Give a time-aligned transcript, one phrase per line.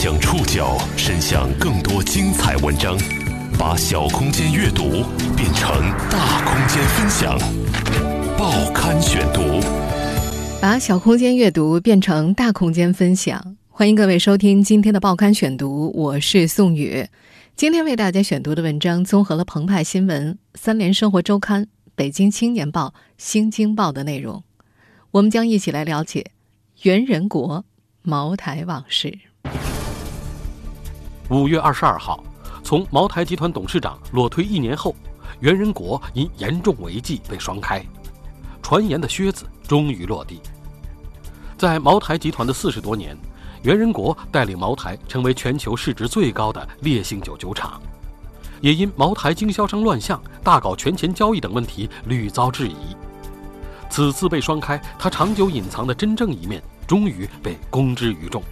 [0.00, 2.96] 将触角伸向更多精彩文章，
[3.58, 5.02] 把小空间阅读
[5.36, 5.68] 变成
[6.08, 7.36] 大空间分享。
[8.38, 9.60] 报刊选读，
[10.62, 13.56] 把小空间阅读变成大空间分享。
[13.66, 17.04] 欢迎各位收听今天的报刊选读，我是宋宇。
[17.56, 24.44] 今天为大家选读的文章综合了澎湃新闻、三联生活周刊、北京青年报、新京报的内容。
[25.10, 26.30] 我们将一起来了解
[26.82, 27.64] 袁仁国
[28.02, 29.18] 茅台往事。
[31.30, 32.24] 五月二十二号，
[32.64, 34.96] 从茅台集团董事长裸推一年后，
[35.40, 37.84] 袁仁国因严重违纪被双开，
[38.62, 40.40] 传言的靴子终于落地。
[41.58, 43.14] 在茅台集团的四十多年，
[43.62, 47.78] 袁仁国带领茅台成为全球市值最高的烈性酒酒厂，
[48.62, 52.96] 也因茅台经销商乱象、大搞权钱交易等问题屡遭质疑。
[53.90, 58.42] 此次被双开，他长久隐藏的真正一面终于被公之于众。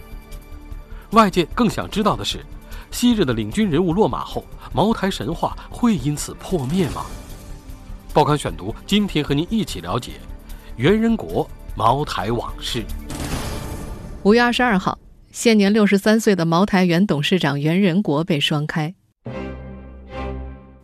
[1.11, 2.45] 外界更想知道的是。
[2.91, 7.05] 昔日的领军人物落马后，茅台神话会因此破灭吗？
[8.13, 10.13] 报刊选读，今天和您一起了解
[10.77, 12.83] 袁仁国茅台往事。
[14.23, 14.97] 五月二十二号，
[15.31, 18.93] 现年六十三岁的茅台原董事长袁仁国被双开。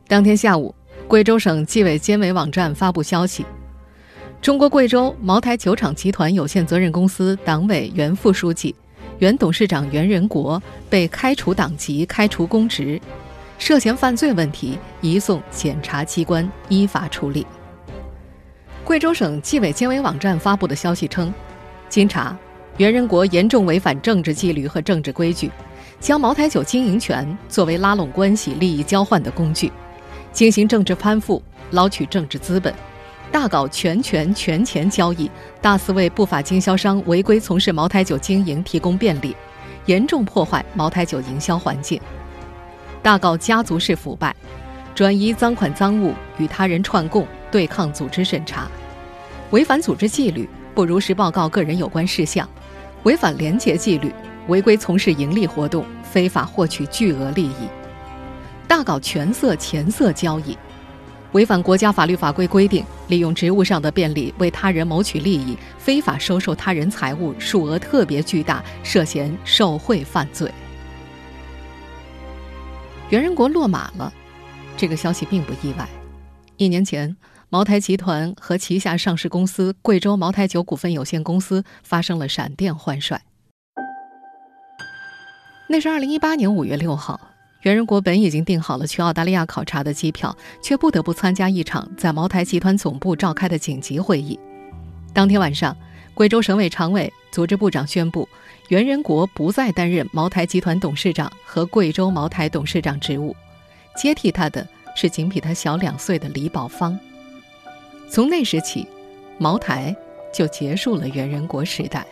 [0.08, 0.75] 当天下午，
[1.08, 3.44] 贵州省纪委监委网站发布消息：
[4.39, 8.75] 中国贵州茅台酒厂集团有限责任公司党委原副书记。
[9.19, 13.00] 原董事长袁仁国被开除党籍、开除公职，
[13.58, 17.45] 涉嫌犯罪问题移送检察机关依法处理。
[18.84, 21.34] 贵州省纪委监委网站发布的消息称，
[21.88, 22.38] 经查，
[22.78, 25.50] 袁仁国严重违反政治纪律和政治规矩，
[26.00, 29.72] 将茅台酒经营权作为拉拢关系、利益交换的工具，
[30.34, 31.41] 进行政治攀附，
[31.72, 32.73] 捞取政治资本。
[33.34, 39.36] 大搞权权权钱交易，大肆为不法经销商违规从事茅台酒经营提供便利，
[39.88, 42.00] 严重破坏茅台酒营销环境；
[43.02, 44.36] 大搞家族式腐败，
[44.94, 48.68] 转移赃款赃物与他人串供，对抗组织审查；
[49.50, 52.46] 违反组织纪律，不如实报告个人有关事项；
[53.02, 54.13] 违反廉洁纪律，
[54.47, 57.68] 违规从事盈利活动，非法获取巨额利益；
[58.68, 60.56] 大搞权色钱色交易。
[61.33, 70.51] 违反国家法律法规规定，利用职务上的便利为他人谋取利益，非法收受他人财物，数额特别巨大，涉嫌受贿犯罪。
[73.09, 74.13] 袁仁国落马了，
[74.77, 75.88] 这个消息并不意外。
[76.57, 77.16] 一年前，
[77.50, 83.19] 茅台集团和旗下上市公司贵州茅台酒股份有限公司发生了闪电换帅。
[85.67, 87.19] 那是二零一八年五月六号。
[87.63, 94.38] 袁仁国本已经订好了去澳大利亚考察的机票，却不得不参加一场在茅台集团总部召开的紧急会议。
[95.13, 95.75] 当天晚上，
[96.13, 98.28] 贵州省委常委、组织部长宣布，
[98.68, 103.34] 袁仁国不再担任茅台集团董事长和贵州茅台董事长职务，
[103.95, 107.00] 接替他的是仅比他小两岁的李宝芳。
[108.09, 108.85] 从那时起，
[109.38, 109.95] 茅台
[110.34, 112.06] 就结束了袁仁国时代。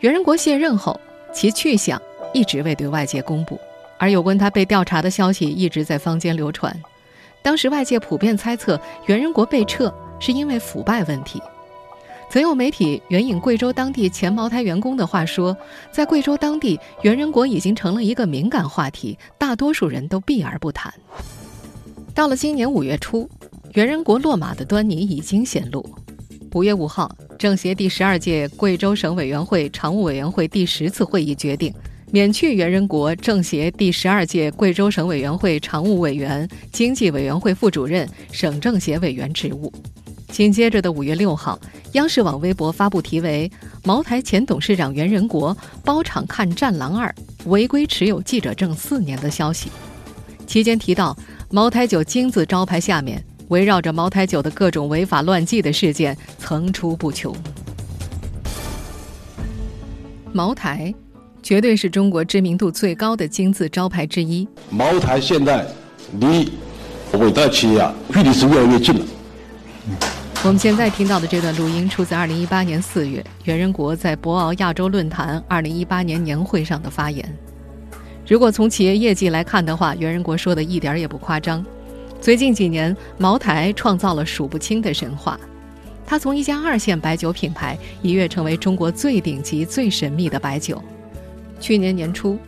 [0.00, 1.00] 袁仁国卸任后，
[1.32, 2.02] 其去向。
[2.32, 3.58] 一直未对外界公布，
[3.98, 6.74] 而有关他被调查的消息一直在坊间流传。
[7.42, 11.40] 当时外界普遍猜测袁仁国被撤是因为腐败问题。
[12.30, 15.56] 曾有媒体援引贵州当地前茅台员工的话说，
[15.90, 20.92] 在贵州当地，袁仁国已经成了一个敏感话题，大多数人都避而不谈。
[22.14, 23.26] 到了今年五月初，
[23.72, 25.82] 袁仁国落马的端倪已经显露。
[26.52, 31.72] 五月五号，政协第十二届贵州省委员会常务委员会第十次会议决定。
[32.10, 39.70] 免去袁仁国政协第十二届贵州省委员会常务委员、经济委员会副主任、省政协委员职务。
[40.28, 41.58] 紧接着的五月六号，
[41.92, 43.50] 央视网微博发布题为
[43.84, 45.54] “茅台前董事长袁仁国
[45.84, 47.14] 包场看《战狼二》，
[47.50, 49.70] 违规持有记者证四年”的消息。
[50.46, 51.14] 期间提到，
[51.50, 57.36] 茅台酒金字招牌下面围绕着茅台酒的各种违法乱纪的事件层出不穷。
[60.32, 60.94] 茅台。
[61.48, 64.46] 绝对是中国知名度最高的金字招牌之一。
[64.68, 65.66] 茅台现在
[66.20, 66.52] 离
[67.12, 69.00] 伟大企业啊，距离是越来越近了。
[70.44, 77.26] 我们现在听到的这段录音出自2018年4月袁仁国在博鳌亚洲论坛2018年年会上的发言。
[78.26, 81.64] 如果从企业业绩来看的话，袁仁国说的一点也不夸张。
[82.20, 85.40] 最近几年，茅台创造了数不清的神话。
[86.04, 90.82] 它从一家二线白酒品牌一跃成为中国最顶级、最神秘的白酒。
[91.60, 92.38] 去年年初，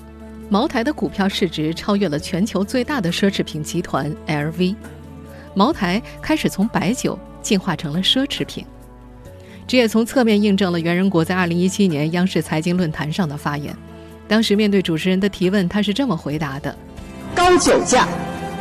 [0.49, 4.75] 茅台的股票市值超越了全球最大的奢侈品集团 LV，
[5.55, 8.65] 茅台开始从白酒进化成了奢侈品。
[9.67, 13.73] 这也从侧面印证了袁仁国在2017年央视财经论坛上的发言。
[14.27, 16.75] 当时面对主持人的提问，他是这么回答的
[17.35, 18.09] ：“高酒价、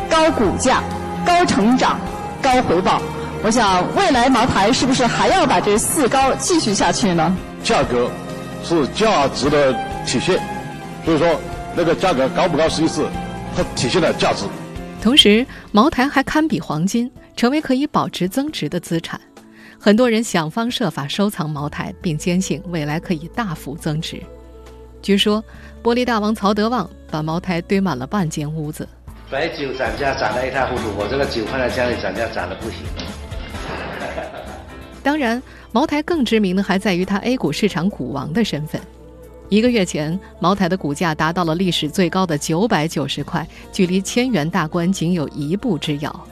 [0.10, 0.84] 高股价、
[1.26, 2.00] 高成长、
[2.42, 3.02] 高回报。
[3.44, 8.10] 我想，未来茅台是不是还要把这四高继续下去呢？”价格
[8.64, 9.74] 是价值的
[10.10, 10.40] 体现，
[11.06, 11.40] 所以说
[11.76, 13.06] 那个价格高不高，实际是
[13.56, 14.44] 它体现了价值。
[15.00, 19.22] 同时，茅台还堪比黄金，成为可以保值增值的资产。
[19.80, 24.20] 很多人想方设法收藏茅台，并坚信未来可以大幅增值。
[25.00, 25.44] 据说，
[25.84, 28.90] 玻璃大王曹德旺把茅台堆满了半间屋子。
[29.30, 32.80] 白酒涨价涨得一塌糊涂，我这个酒放在家里涨价涨得不行。
[35.04, 35.40] 当然，
[35.72, 38.82] 茅台更知名的还在于它 A 股市场股王的身份。
[39.50, 46.28] 一个月前，茅台的股价达到了历史最高的九百九十块，距离千元大关仅有一步之遥。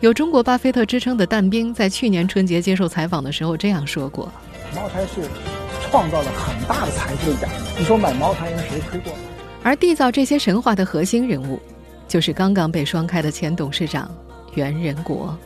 [0.00, 4.30] 有中国巴菲特之称的但兵在去年春节接受采访的时候这样说过
[4.74, 5.22] ：“茅台是
[5.88, 7.48] 创造了很大的财富的
[7.78, 9.12] 你说买茅台，人谁推过？”
[9.62, 11.60] 而缔造这些神话的核心人物，
[12.08, 14.10] 就是刚刚被双开的前董事长
[14.54, 15.38] 袁仁国。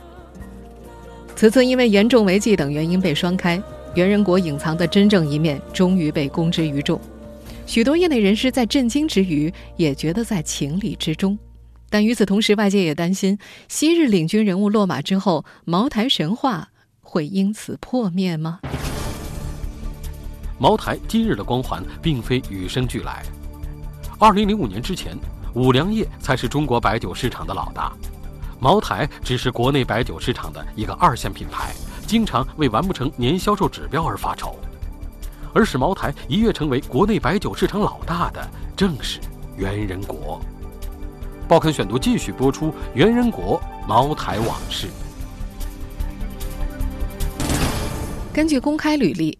[1.35, 3.61] 此次因为严重违纪等原因被双开，
[3.95, 6.99] 袁仁国隐藏的真正一面终于被公之于众。
[7.65, 11.37] 许多业内人士在震惊之余，也觉得在情理之中。
[11.89, 13.37] 但与此同时，外界也担心，
[13.67, 16.69] 昔日领军人物落马之后，茅台神话
[17.01, 18.59] 会因此破灭吗？
[20.59, 23.23] 茅台今日的光环并非与生俱来。
[24.19, 25.17] 二零零五年之前，
[25.55, 27.91] 五粮液才是中国白酒市场的老大。
[28.59, 31.73] 茅台只是国内白酒市场的一个二线品牌，
[32.09, 34.57] 经常为完不成年销售指标而发愁。
[35.53, 39.19] 而使茅台一跃成为国内白酒市场老大的，正是
[39.55, 40.41] 袁仁国。
[41.47, 44.87] 报刊选读继续播出袁仁国茅台往事。
[48.33, 49.37] 根据公开履历，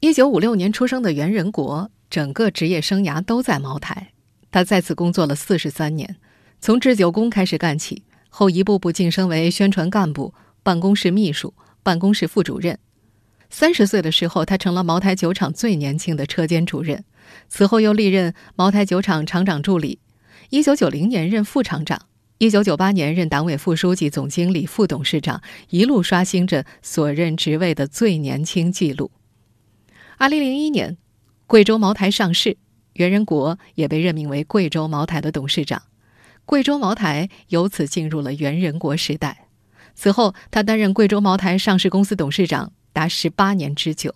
[0.00, 4.08] 一九五六年出生的袁仁国，整个职业生涯都在茅台。
[4.50, 6.16] 他在此工作了四十三年，
[6.60, 8.02] 从制酒工开始干起。
[8.28, 12.78] 后一步步晋升为宣传干部、办公室秘书、办公室副主任。
[13.48, 17.04] 三十岁的时候，他成了茅台酒厂最年轻的车间主任。
[17.48, 19.98] 此后又历任茅台酒厂厂长助理。
[20.50, 22.06] 一九九零年任副厂长，
[22.38, 29.10] 一九九八年任党委副书记、总经理、副董事长，一路刷新着所任职位的最年轻纪录。
[30.16, 30.96] 二零零一年，
[31.46, 32.56] 贵州茅台上市，
[32.94, 35.82] 袁仁国也被任命为贵州茅台的董事长。
[36.44, 39.48] 贵州茅台由此进入了袁仁国时代。
[40.00, 44.14] 此后，他担任贵州茅台上市公司董事长达十八年之久。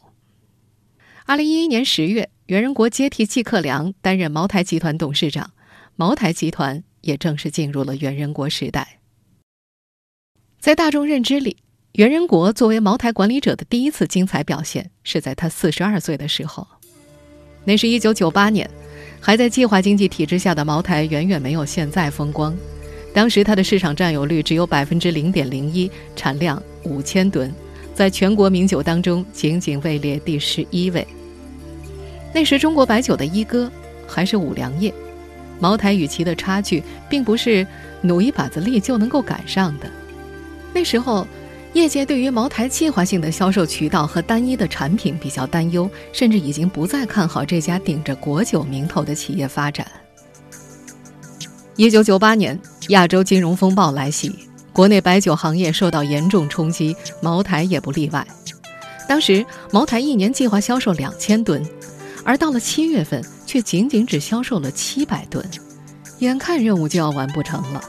[1.26, 5.50] 二零一一年十月，袁仁国接替季克良担任茅台集团董事长，
[5.94, 9.00] 茅台集团也正式进入了袁仁国时代。
[10.58, 11.58] 在大众认知里，
[11.92, 16.66] 袁仁国作为茅台管理者的第一次精彩表现是在他四十二岁的时候，
[17.66, 18.70] 那是一九九八年。
[19.20, 22.56] 还在计划经济体制下的茅台远远没有现在风光。
[23.14, 27.50] 当时它的市场占有率只有百分之零点零一，产量五千吨，
[27.94, 31.06] 在全国名酒当中仅仅位列第十一位。
[32.34, 33.70] 那时中国白酒的一哥
[34.06, 34.92] 还是五粮液，
[35.60, 37.66] 茅台与其的差距并不是
[38.02, 39.88] 努一把子力就能够赶上的。
[40.74, 41.26] 那时候。
[41.74, 49.84] 业界对于茅台计划性的销售渠道和单一的产品比较担忧，甚至已经不再看好这家顶着国酒名头的企业发展。
[51.76, 52.56] 一九九八年，
[52.90, 54.32] 亚洲金融风暴来袭，
[54.72, 58.24] 国内白酒行业受到严重冲击，茅台也不例外。
[59.08, 61.66] 当时，茅台一年计划销售两千吨，
[62.22, 65.44] 而到了七月份，却仅仅只销售了七百吨，
[66.20, 67.82] 眼看任务就要完不成了。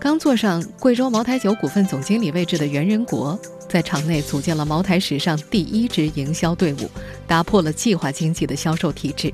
[0.00, 3.38] 刚坐上贵州茅台酒股份总经理位置的袁仁国，
[3.68, 6.90] 在场内组建了茅台史上第一支营销队伍，
[7.26, 9.30] 打破了计划经济的销售体制。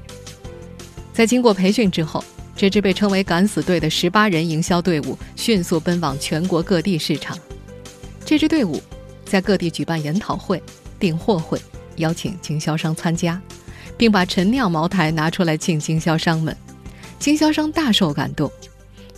[1.12, 2.22] 在经过培训之后，
[2.58, 7.38] 这支被称为“敢死队”的十八人营销队伍迅速奔往全国各地市场。
[8.24, 8.82] 这支队伍
[9.24, 10.60] 在各地举办研讨会、
[10.98, 11.56] 订货会，
[11.98, 13.40] 邀请经销商参加，
[13.96, 16.54] 并把陈酿茅台拿出来敬经销商们，
[17.20, 18.50] 经销商大受感动。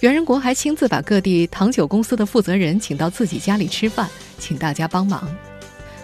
[0.00, 4.06] 袁仁国还亲自把各地糖酒公司的负责人请到自己家里吃饭，
[4.38, 5.26] 请大家帮忙。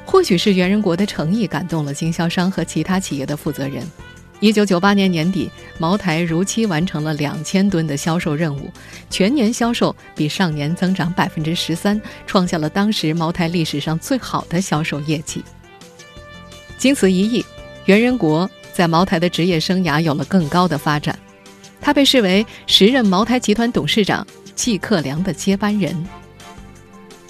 [0.06, 3.86] 或许是袁仁国的诚意感动了经销商和其他企业的负责人。
[4.40, 8.70] 一九九八年年底，茅台如期完成了两千吨的销售任务，
[9.08, 15.42] 全年销售比上年增长百分之十三，创下了当时茅台历史上最好的销售业绩。
[16.76, 17.44] 经此一役，
[17.86, 21.18] 袁仁国在茅台的职业生涯有了更高的发展。
[21.80, 26.06] 他被视为时任茅台集团董事长季克良的接班人。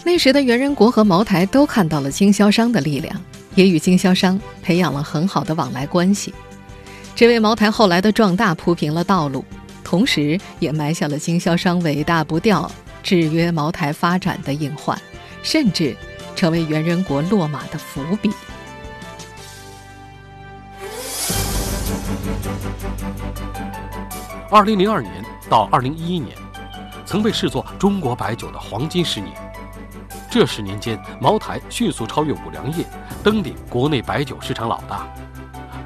[0.03, 3.21] 那时的袁仁国和茅台都看到了经销商的力量，
[3.55, 6.33] 也与经销商培养了很好的往来关系，
[7.17, 9.43] 这为茅台后来的壮大铺平了道路，
[9.83, 12.71] 同时也埋下了经销商尾大不掉、
[13.03, 15.01] 制约茅台发展的隐患，
[15.43, 15.97] 甚至
[16.37, 18.31] 成为元人国落马的伏笔。
[24.51, 26.37] 二零零二年到二零一一年，
[27.07, 29.33] 曾被视作中国白酒的黄金十年。
[30.31, 32.85] 这十年间，茅台迅速超越五粮液，
[33.25, 35.09] 登顶国内白酒市场老大。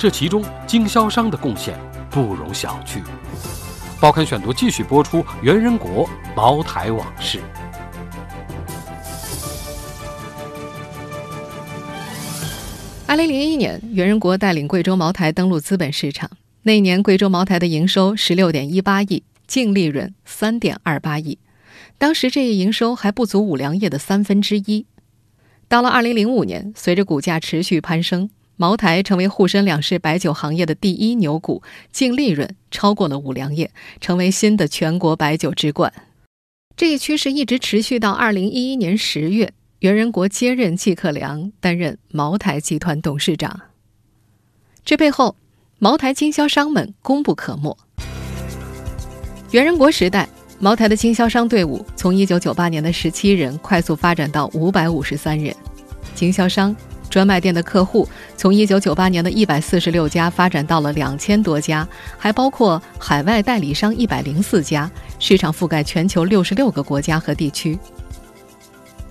[0.00, 1.78] 这其中经销商的贡献
[2.10, 3.02] 不容小觑。
[4.00, 7.38] 报刊选读继续播出袁仁国茅台往事。
[13.06, 16.30] 二零零一年，袁仁国带领贵州茅台登陆资本市场。
[16.62, 21.36] 那年，贵州茅台的营收十六点一八亿，净利润三点二八亿。
[21.98, 24.86] 当时这一营收还不足五粮液的三分之一。
[25.68, 28.30] 到了二零零五年，随着股价持续攀升，
[28.60, 33.70] 茅台成为沪深两市白酒行业的第一牛股，净利润超过了五粮液，
[34.02, 35.90] 成为新的全国白酒之冠。
[36.76, 39.54] 这一趋势一直持续到二零一一年十月。
[39.78, 43.62] 袁仁国接任季克良，担任茅台集团董事长。
[44.84, 45.36] 这背后，
[45.78, 47.74] 茅台经销商们功不可没。
[49.52, 55.56] 袁仁国时代，茅台的经销商队伍从1998年的17人快速发展到553人，
[56.14, 56.76] 经销商、
[57.10, 61.86] 专卖店的客户从1998年的146家发展到了2000多家，
[62.16, 67.78] 还包括海外代理商104家，市场覆盖全球66个国家和地区。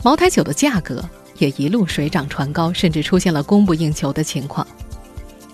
[0.02, 1.04] 茅台酒的价格
[1.38, 4.66] 也一路水涨船高，甚至出现了供不应求的情况。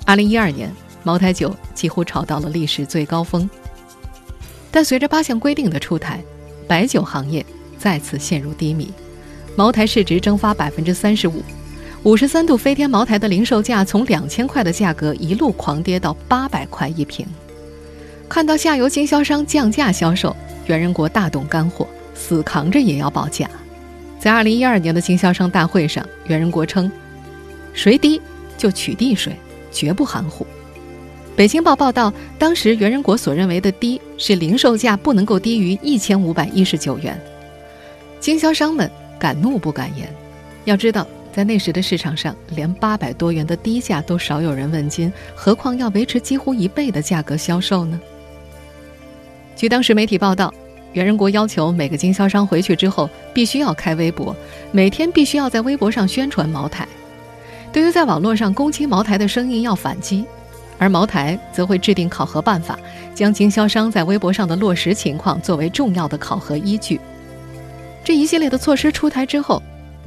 [0.05, 0.71] 二零一二年，
[1.03, 3.49] 茅台酒几乎炒到了历史最高峰。
[4.69, 6.23] 但随着八项规定的出台，
[6.67, 7.43] 白酒行业
[7.79, 8.91] 再次陷入低迷，
[9.55, 11.41] 茅台市值蒸发百分之三十五，
[12.05, 17.25] 五十三度飞天茅台的零售价从两千块的价格一路狂跌到八百块一瓶。
[18.29, 20.35] 看到下游经销商降价销售，
[20.67, 23.49] 袁仁国大动肝火，死扛着也要报价。
[24.19, 26.91] 在二零一二年的经销商大会上，袁仁国称
[27.73, 28.21] ：“谁低
[28.55, 29.35] 就取缔谁，
[29.71, 30.45] 绝不含糊。”
[31.35, 37.19] 北京报报道，当时袁仁国所认为的低是零售价不能够低于一千五百一十九元。
[38.19, 40.07] 经销商们敢怒不敢言。
[40.65, 47.99] 要知道，在那时的市场上，连八百多元的低价都少有人问津，何况要维持几乎一倍的价格销售呢？
[49.53, 50.53] 据当时媒体报道。
[50.93, 54.33] 袁仁国要求每个经销商回去之后必须要开微博，
[54.71, 56.87] 每天必须要在微博上宣传茅台。
[57.73, 60.23] 对于在网络上攻击茅台的声音要反击，
[60.77, 62.79] 而茅台则会制定考核办法，
[63.13, 66.97] 将经销商在微博上的落实情况作为重要的考核依据。
[68.05, 69.61] 这一系列的措施出台之后，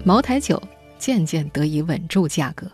[0.05, 0.59] 茅台酒
[0.99, 2.67] 渐渐得以稳住价格。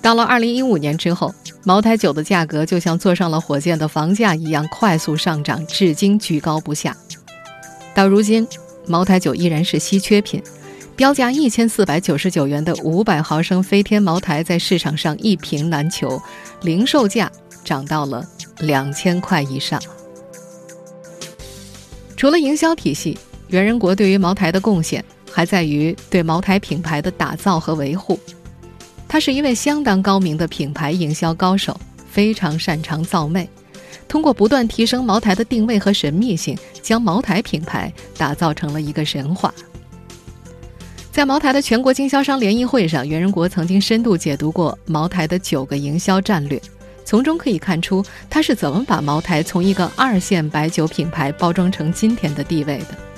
[0.00, 1.34] 到了二零一五年之后，
[1.64, 6.94] 茅台酒的价格就像坐上了火箭的房价一样快速上涨，至今居高不下。
[7.94, 8.46] 到如今，
[8.86, 10.42] 茅台酒依然是稀缺品，
[10.94, 16.20] 标价一千四百九十九元的五百毫升飞天茅台在市场上一瓶难求，
[16.60, 17.32] 零售价
[17.64, 18.22] 涨到了
[18.58, 19.80] 两千块以上。
[22.14, 25.02] 除了营销体系，袁仁国对于茅台的贡献
[25.34, 28.16] 还在于对茅台品牌的打造和维护。
[29.08, 31.76] 他是一位相当高明的品牌营销高手，
[32.08, 33.48] 非常擅长造魅。
[34.06, 39.52] 通过不断提升茅台的定位和神秘性，将茅台品牌打造成了一个神话。
[41.10, 46.62] 在茅台的全国经销商联谊会上，袁仁国曾经深度解读过茅台的九个营销战略，
[47.04, 53.13] 从中可以看出他是怎么把茅台从一个二线白酒品牌包装成今天的地位的。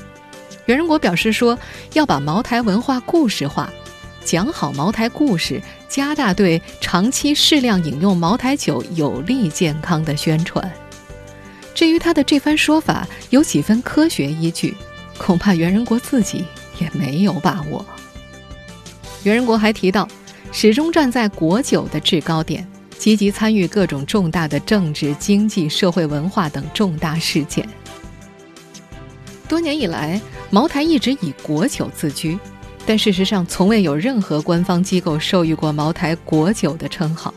[0.66, 1.56] 袁仁国表示说，
[1.92, 3.72] 要把茅台文化故事化。
[4.24, 10.68] 讲好茅台故事，加大对长期适量饮用茅台酒有利健康的宣传。
[11.72, 14.76] 至于他的这番说法有几分科学依据，
[15.16, 16.44] 恐怕袁仁国自己
[16.80, 17.86] 也没有把握。
[19.22, 20.08] 袁仁国还提到，
[20.50, 22.66] 始终站在国酒的制高点，
[22.98, 27.68] 积极参与各种重大的政治、经济、社会、文化等重大事件。
[29.46, 32.38] 多年以来，茅台一直以国酒自居。
[32.84, 37.32] 但事实上，从未有任何官方机构授予过茅台国酒的称号。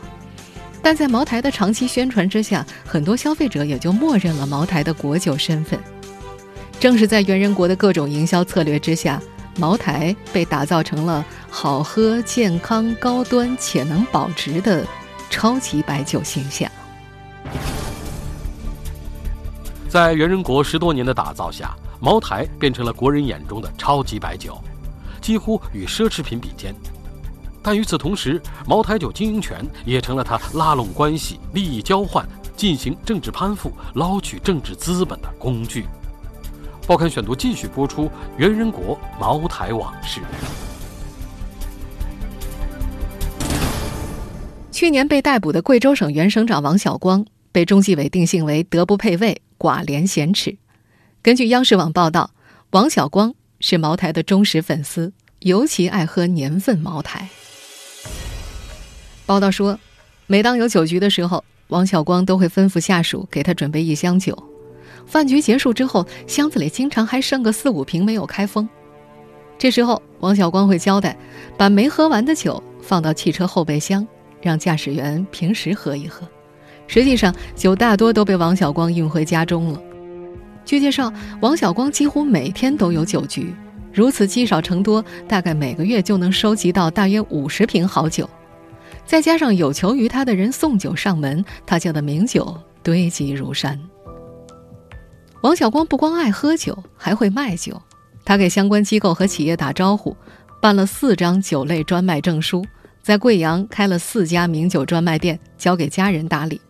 [0.82, 5.78] 但在茅台的长期宣传之下，很多消费者也就默认了茅台的国酒身份。
[6.78, 9.20] 正是在元人国的各种营销策略之下，
[9.58, 14.86] 茅台被打造成了好喝、健康、高端且能保值的
[15.28, 16.70] 超级白酒形象。
[19.88, 24.58] 在元人国十多年的打造下，茅台变成了国人眼中的超级白酒。
[25.20, 26.74] 几乎与奢侈品比肩。
[27.62, 32.26] 但与此同时，茅台酒经营权也成了他拉拢关系、利益交换、
[32.56, 35.84] 进行政治攀附、捞取政治资本的工具。
[36.86, 40.22] 报刊选读继续播出袁仁国茅台往事。
[44.72, 50.56] 去年被逮捕的贵州省原省长王晓光被中纪委定性为德不配位、寡廉鲜耻。
[51.22, 52.30] 根据央视网报道，
[52.70, 57.28] 王小光是茅台的忠实粉丝，尤其爱喝年份茅台。
[59.26, 59.78] 报道说，
[60.26, 64.34] 每当有酒局的时候，王小光都会吩咐下属给他准备一箱酒。
[65.04, 68.66] 饭局结束之后，箱子里经常还剩个四五瓶没有开封。
[69.58, 71.14] 这时候，王小光会交代，
[71.58, 74.08] 把没喝完的酒放到汽车后备箱，
[74.40, 76.26] 让驾驶员平时喝一喝。
[76.86, 79.82] 实际上，酒大多都被王小光运回家中了。
[80.70, 83.52] 据介绍，王小光几乎每天都有酒局，
[83.92, 88.30] 如此积少成多，大概每个月就能收集到大约五十瓶好酒。
[89.04, 93.76] 再加上有求于他的人送酒上门，他家的名酒堆积如山。
[95.42, 97.82] 王小光不光爱喝酒，还会卖酒。
[98.24, 100.16] 他给相关机构和企业打招呼，
[100.62, 102.64] 办了四张酒类专卖证书，
[103.02, 106.60] 在贵阳开了四家名酒专卖店，交给家人打理。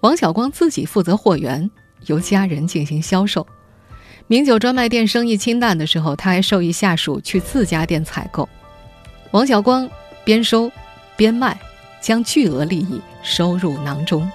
[0.00, 1.70] 王小光自己负责货源，
[2.06, 3.46] 由家人进行销售。
[4.26, 8.48] 名酒专卖店生意清淡的时候，他还授意下属去自家店采购。
[9.32, 9.88] 王小光
[10.24, 10.70] 边收
[11.16, 11.58] 边卖，
[12.00, 14.30] 将巨额利益收入囊中。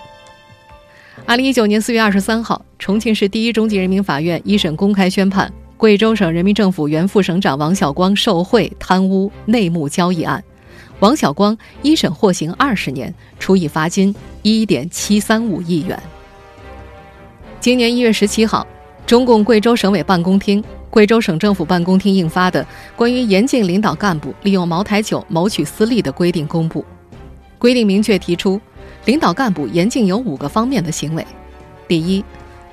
[1.25, 10.43] 二零一九年四月二十三号，重庆市第一中级人民法院一审公开宣判贵州省人民政府原副省长王小光受贿、贪污、内幕交易案，
[10.99, 15.97] 王小光一审获刑二十年，处以罚金一点七三五亿元。
[17.59, 18.65] 今年一月十七号，
[19.07, 22.63] 中共贵州省委办公厅、贵州省政府办公厅印发的
[22.95, 26.85] 《关于严禁领导干部利用茅台酒谋取私利的规定》公布，
[27.57, 28.59] 规定明确提出。
[29.05, 31.25] 领导干部严禁有五个方面的行为：
[31.87, 32.23] 第一，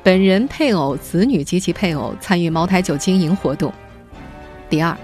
[0.03, 3.71] 本人、配偶、子女及其配偶参与茅台酒经营活动；
[4.71, 4.97] 第二，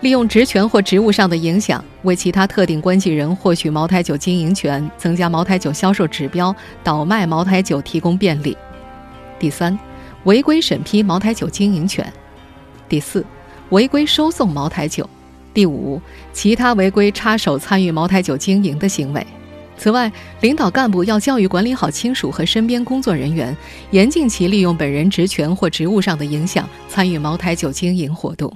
[0.00, 8.56] 利用职权或职务上的影响，为其他特定关系人获取茅台酒经营权，增加茅台酒销售指标，倒卖茅台酒提供便利；
[9.44, 9.78] 第三，
[10.24, 12.02] 违规审批茅台酒经营权；
[12.88, 13.22] 第四，
[13.68, 15.04] 违规收送茅台酒；
[15.52, 16.00] 第五，
[16.32, 19.26] 其他违规插手参与茅台酒经营的行为。
[19.76, 23.54] 此外，领导干部要教育管理好亲属和身边工作人员，
[23.90, 28.50] 严禁其利用本人职权或职务上的影响参与茅台酒经营活动。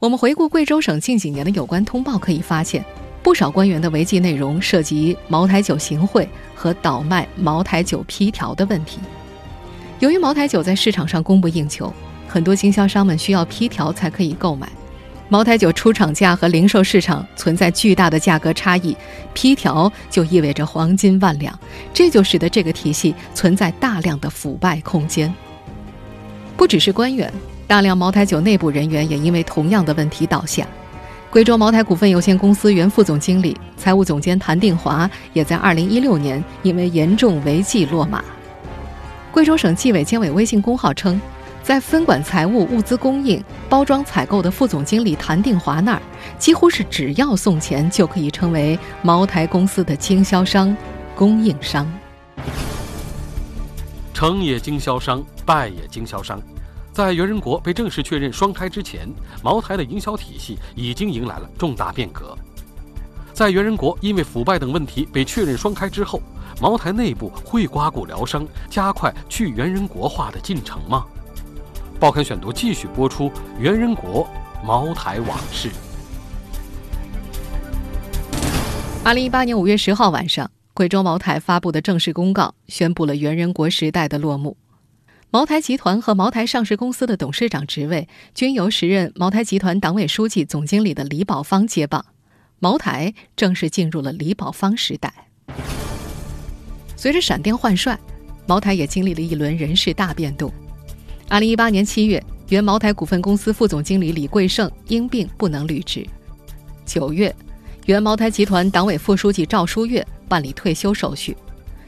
[0.00, 2.84] 我们回顾贵州省近几年的有关通报，可以发现，
[3.22, 8.98] 不少官员的违纪内容涉及茅台酒行贿和倒卖茅台酒批条的问题。
[10.00, 11.92] 由于茅台酒在市场上供不应求，
[12.28, 14.68] 很多经销商们需要批条才可以购买。
[15.28, 18.96] 茅台酒出厂价和零售市场存在巨大的价格差异，
[19.34, 21.58] 批条就意味着黄金万两，
[21.92, 25.32] 这就使得这个体系存在大量的腐败空间。
[26.56, 27.30] 不只是官员，
[27.66, 30.66] 大量茅台酒内部人员也因为同样的问题倒下。
[31.28, 38.24] 贵州茅台股份有限公司原副总经理、财务总监谭定华也在2016年因为严重违纪落马。
[39.32, 41.20] 贵州省纪委监委微信公号称。
[41.60, 46.02] 在分管财务、物资供应、包装采购的副总经理谭定华那儿，
[46.38, 50.74] 几乎是只要送钱就可以成为茅台公司的经销商、
[51.14, 51.86] 供应商。
[54.14, 56.40] 成也经销商，败也经销商。
[56.90, 59.06] 在袁仁国被正式确认双开之前，
[59.42, 62.34] 茅台的营销体系已经迎来了重大变革。
[63.38, 66.20] 在袁仁国因为腐败等问题被确认双开之后，
[66.60, 71.06] 茅台内部会刮骨疗伤，加快去袁仁国化的进程吗？
[72.00, 74.26] 报刊选读继续播出袁仁国
[74.66, 75.70] 茅台往事。
[79.04, 84.56] 二零一八年五月十号晚上，贵州茅台发布的正式公告宣布了袁仁国时代的落幕。
[85.30, 92.04] 茅台集团和茅台上市公司的董事长职位均由时任茅台集团党委书记、总经理的李保芳接棒，
[92.60, 95.12] 茅台正式进入了李保芳时代。
[96.96, 97.96] 随着闪电换帅，
[98.46, 100.52] 茅台也经历了一轮人事大变动。
[101.28, 106.04] 二零一八年七月，原茅台股份公司副总经理李贵胜因病不能履职。
[106.84, 107.32] 九月，
[107.86, 111.36] 原茅台集团党委副书记赵书月办理退休手续。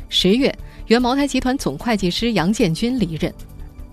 [0.08, 0.56] 十月，
[0.86, 3.32] 原茅台集团总会计师杨建军离任。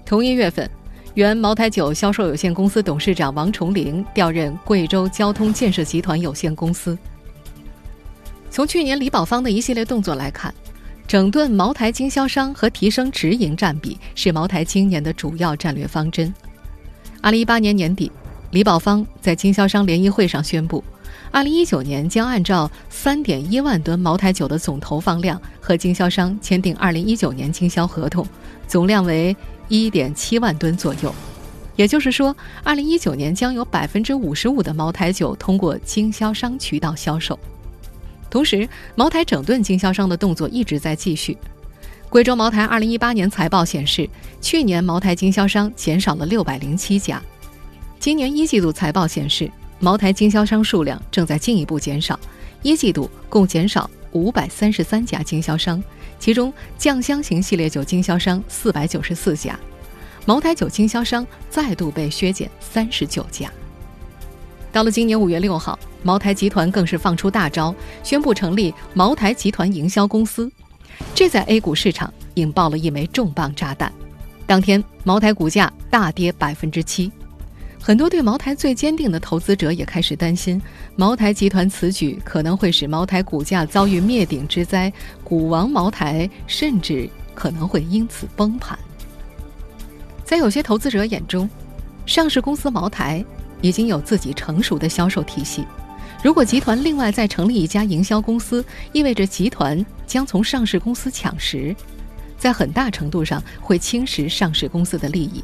[0.05, 0.69] 同一月份，
[1.17, 6.95] 原茅台酒销售有限公司董事长王崇林调任贵州交通建设集团有限公司。
[8.51, 10.53] 从去年李保芳的一系列动作来看。
[11.07, 16.31] 整顿茅台经销商和提升直营占比是茅台今年的主要战略方针。
[17.21, 18.11] 二零一八年年底，
[18.51, 20.83] 李保芳在经销商联谊会上宣布，
[21.31, 28.27] 二零一九年将按照三点一万吨茅台酒的总投放量和经销商签订二零一九年经销合同，
[28.67, 29.35] 总量为
[29.67, 31.13] 一点七万吨左右。
[31.75, 37.37] 也就是说，二零一九年将有百分之五十五的茅台酒通过经销商渠道销售。
[38.29, 41.37] 同时，茅台整顿经销商的动作一直在继续。
[42.09, 44.09] 贵州茅台二零一八年财报显示，
[44.41, 47.21] 去年茅台经销商减少了六百零七家。
[47.99, 52.19] 今年一季度财报显示，茅台经销商数量正在进一步减少，
[52.63, 55.83] 一季度共减少五百三十三家经销商，
[56.19, 59.57] 其中酱香型系列酒经销商四百九十四家。
[60.25, 63.49] 茅台酒经销商再度被削减三十九家。
[64.71, 70.51] 到了今年五月六号，茅台集团更是放出大招，宣布成立茅台集团营销公司，
[71.15, 73.91] 这在 A 股市场引爆了一枚重磅炸弹。
[74.45, 77.11] 当天，茅台股价大跌百分之七，
[77.87, 80.61] 很多对茅台最坚定的投资者也开始担心，
[80.97, 84.91] 茅台集团此举可能会使茅台股价遭遇灭顶之灾，
[85.23, 88.77] 股王茅台甚至可能会因此崩盘。
[90.25, 91.49] 在有些投资者眼中，
[92.05, 93.23] 上市公司茅台
[93.61, 95.63] 已经有自己成熟的销售体系。
[96.21, 101.73] 如果集团另外再成立一家营销公司，意味着集团将从上市公司抢食，
[102.37, 105.41] 在很大程度上会侵蚀上市公司的利益。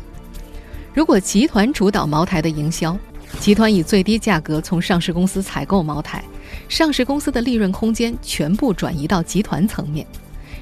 [0.94, 2.96] 如果集团主导茅台的营销，
[3.40, 6.24] 集团以最低价格从上市公司采购茅台，
[6.70, 10.06] 上市公司的利润空间全部转移到集团层面。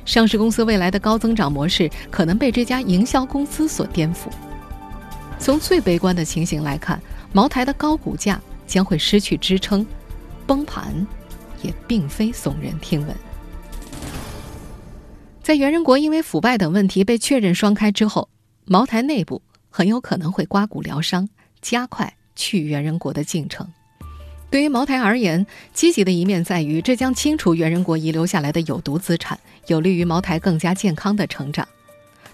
[0.06, 4.30] 上市公司未来的高增长模式可能被这家营销公司所颠覆。
[5.38, 7.02] 从最悲观的情形来看，
[7.34, 9.86] 茅台的高股价将会失去支撑，
[10.48, 11.06] 崩盘
[11.62, 13.16] 也并非耸人听闻。
[15.44, 18.30] 在袁仁国因为腐败等问题被确认双开之后，
[18.66, 21.28] 茅台内部很有可能会刮骨疗伤，
[21.62, 23.68] 加快去袁仁国的进程。
[24.52, 31.66] 对于茅台而言，积极的一面在于，这将清除袁仁国遗留下来的有毒资产，有利于茅台更加健康的成长。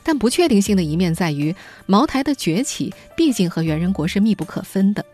[0.01, 5.05] 但不确定性的一面在于，茅台的崛起毕竟和袁仁国是密不可分的。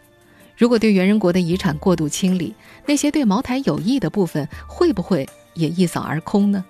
[0.56, 2.54] 如果对袁仁国的遗产过度清理，
[2.86, 6.64] 那些对茅台有益的部分会不会也一扫而空呢？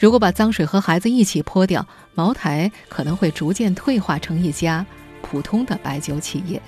[0.00, 4.84] 如果把脏水和孩子一起泼掉，茅台可能会逐渐退化成一家
[5.20, 6.60] 普通的白酒企业。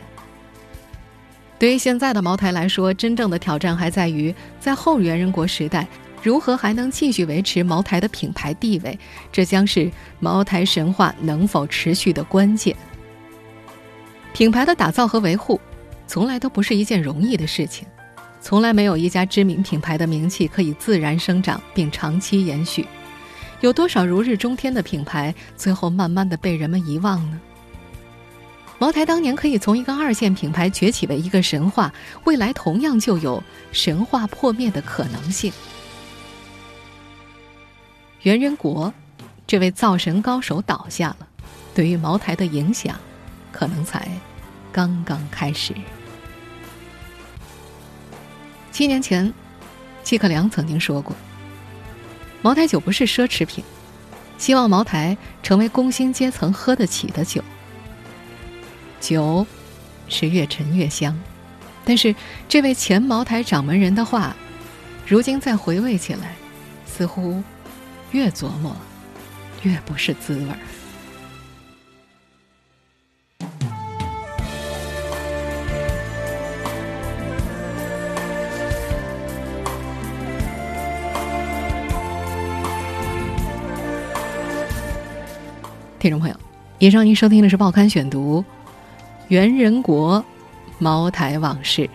[1.59, 5.88] 对于现在的茅台来说，真正的挑战还在于在后元人国时代，
[6.23, 8.99] 如何还能继续维持茅台的品牌地位，
[9.33, 9.90] 这将是
[10.21, 12.77] 茅台神话能否持续的关键。
[14.35, 15.59] 品牌的打造和维护，
[16.07, 17.88] 从来都不是一件容易的事情，
[18.42, 22.87] 从来没有一家知名品牌的名气可以自然生长并长期延续。
[23.62, 27.40] 有多少如日中天的品牌，最后慢慢的被人们遗忘呢？
[28.81, 31.92] 茅台当年可以从一个二线品牌崛起为一个神话，
[32.25, 35.53] 未来同样就有神话破灭的可能性。
[38.22, 38.92] 袁仁国，
[39.46, 41.29] 这位造神高手倒下了，
[41.72, 42.96] 对于茅台的影响，
[43.53, 44.09] 可能才
[44.72, 45.72] 刚刚开始。
[48.72, 49.33] 七年前，
[50.03, 51.14] 季克良曾经说过
[52.43, 53.65] ：“茅台酒不是奢侈品，
[54.37, 57.43] 希望茅台成为工薪阶层喝得起的酒。”
[59.01, 59.47] 酒
[60.09, 61.19] 是越陈越香，
[61.85, 62.15] 但是
[62.49, 64.37] 这位前茅台掌门人的话，
[65.07, 66.35] 如今再回味起来，
[66.87, 67.43] 似乎
[68.11, 68.77] 越琢磨
[69.63, 70.59] 越不是滋味儿。
[86.03, 86.35] 听众朋友，
[86.81, 88.41] 以上您收听的是《报刊选读》。
[89.29, 90.25] 袁仁国，
[90.81, 91.88] 茅台往事。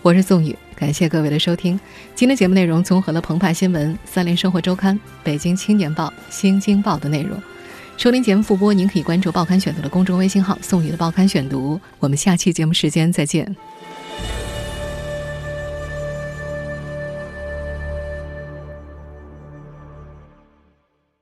[0.00, 1.78] 我是宋宇，感谢各位的收听。
[2.14, 7.38] 今天节目内容综合了澎湃新闻、三联生活周刊、北京青年报、新京报的内容。
[7.98, 11.78] 收听节目复播，您可以关注《报刊选读》的公众微信号“宋宇的报刊选读”。
[12.00, 13.54] 我们下期节目时间再见。